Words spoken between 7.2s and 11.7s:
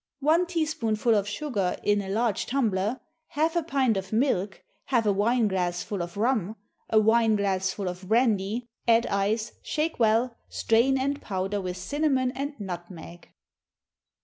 glassful of brandy; add ice, shake well, strain, and powder